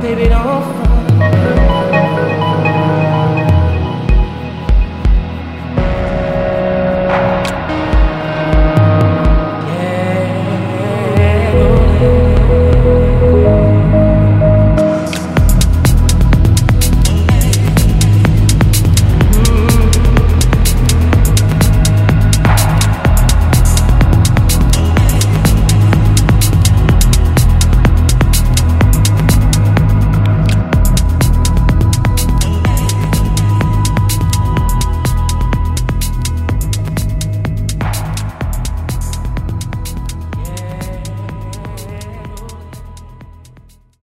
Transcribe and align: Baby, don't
Baby, 0.00 0.30
don't 0.30 0.89